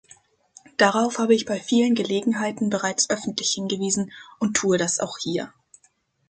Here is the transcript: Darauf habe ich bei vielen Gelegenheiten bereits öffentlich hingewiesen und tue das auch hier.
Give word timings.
Darauf 0.77 1.19
habe 1.19 1.35
ich 1.35 1.45
bei 1.45 1.59
vielen 1.59 1.93
Gelegenheiten 1.93 2.71
bereits 2.71 3.07
öffentlich 3.11 3.51
hingewiesen 3.51 4.11
und 4.39 4.55
tue 4.57 4.79
das 4.79 4.99
auch 4.99 5.19
hier. 5.19 5.53